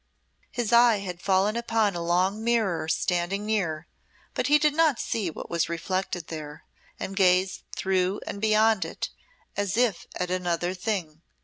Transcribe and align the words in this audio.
His 0.49 0.73
eye 0.73 0.97
had 0.97 1.21
fallen 1.21 1.55
upon 1.55 1.93
a 1.93 2.01
long 2.01 2.43
mirror 2.43 2.87
standing 2.87 3.45
near, 3.45 3.85
but 4.33 4.47
he 4.47 4.57
did 4.57 4.73
not 4.73 4.99
see 4.99 5.29
what 5.29 5.47
was 5.47 5.69
reflected 5.69 6.25
there, 6.25 6.63
and 6.99 7.15
gazed 7.15 7.61
through 7.75 8.19
and 8.25 8.41
beyond 8.41 8.83
it 8.83 9.11
as 9.55 9.77
if 9.77 10.07
at 10.15 10.31
another 10.31 10.73
thing. 10.73 11.21